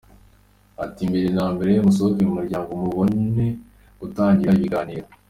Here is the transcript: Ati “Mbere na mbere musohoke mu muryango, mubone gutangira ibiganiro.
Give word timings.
Ati 0.83 1.01
“Mbere 1.09 1.27
na 1.37 1.45
mbere 1.53 1.71
musohoke 1.85 2.21
mu 2.27 2.33
muryango, 2.37 2.69
mubone 2.81 3.45
gutangira 3.99 4.51
ibiganiro. 4.59 5.05